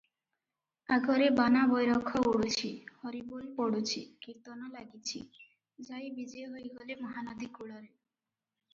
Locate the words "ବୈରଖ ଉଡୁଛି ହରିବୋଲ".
1.73-3.47